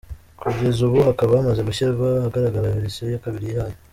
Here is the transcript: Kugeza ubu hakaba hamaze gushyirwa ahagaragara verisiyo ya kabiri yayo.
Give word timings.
Kugeza 0.41 0.79
ubu 0.87 0.97
hakaba 1.09 1.31
hamaze 1.39 1.61
gushyirwa 1.67 2.07
ahagaragara 2.19 2.75
verisiyo 2.77 3.05
ya 3.13 3.23
kabiri 3.25 3.47
yayo. 3.55 3.77